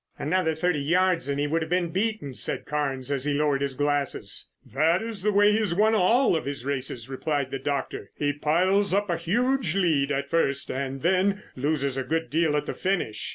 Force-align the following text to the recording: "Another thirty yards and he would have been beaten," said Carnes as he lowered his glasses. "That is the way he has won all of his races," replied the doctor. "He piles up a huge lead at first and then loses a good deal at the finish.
"Another 0.17 0.55
thirty 0.55 0.79
yards 0.81 1.29
and 1.29 1.39
he 1.39 1.45
would 1.45 1.61
have 1.61 1.69
been 1.69 1.89
beaten," 1.91 2.33
said 2.33 2.65
Carnes 2.65 3.11
as 3.11 3.23
he 3.25 3.35
lowered 3.35 3.61
his 3.61 3.75
glasses. 3.75 4.49
"That 4.65 4.99
is 5.03 5.21
the 5.21 5.31
way 5.31 5.51
he 5.51 5.59
has 5.59 5.75
won 5.75 5.93
all 5.93 6.35
of 6.35 6.45
his 6.45 6.65
races," 6.65 7.07
replied 7.07 7.51
the 7.51 7.59
doctor. 7.59 8.09
"He 8.15 8.33
piles 8.33 8.95
up 8.95 9.11
a 9.11 9.17
huge 9.17 9.75
lead 9.75 10.11
at 10.11 10.27
first 10.31 10.71
and 10.71 11.03
then 11.03 11.43
loses 11.55 11.97
a 11.99 12.03
good 12.03 12.31
deal 12.31 12.57
at 12.57 12.65
the 12.65 12.73
finish. 12.73 13.29